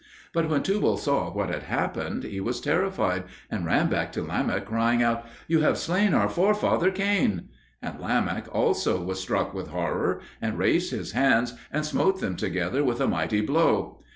[0.33, 4.65] But when Tubal saw what had happened, he was terrified, and ran back to Lamech,
[4.65, 7.49] crying out, "You have slain our forefather Cain!"
[7.83, 12.83] And Lamech also was struck with horror, and raised his hands and smote them together
[12.83, 13.99] with a mighty blow.